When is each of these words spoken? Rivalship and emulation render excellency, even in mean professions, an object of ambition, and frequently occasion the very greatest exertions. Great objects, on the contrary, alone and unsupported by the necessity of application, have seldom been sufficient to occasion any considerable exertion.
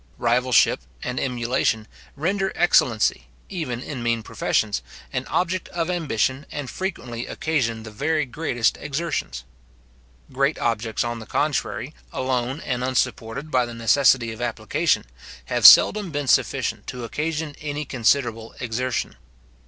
Rivalship 0.17 0.79
and 1.03 1.19
emulation 1.19 1.87
render 2.15 2.51
excellency, 2.55 3.27
even 3.49 3.83
in 3.83 4.01
mean 4.01 4.23
professions, 4.23 4.81
an 5.13 5.27
object 5.27 5.67
of 5.69 5.91
ambition, 5.91 6.47
and 6.51 6.71
frequently 6.71 7.27
occasion 7.27 7.83
the 7.83 7.91
very 7.91 8.25
greatest 8.25 8.77
exertions. 8.77 9.43
Great 10.33 10.57
objects, 10.57 11.03
on 11.03 11.19
the 11.19 11.27
contrary, 11.27 11.93
alone 12.11 12.61
and 12.61 12.83
unsupported 12.83 13.51
by 13.51 13.63
the 13.63 13.75
necessity 13.75 14.31
of 14.31 14.41
application, 14.41 15.05
have 15.45 15.67
seldom 15.67 16.09
been 16.09 16.27
sufficient 16.27 16.87
to 16.87 17.03
occasion 17.03 17.55
any 17.61 17.85
considerable 17.85 18.55
exertion. 18.59 19.17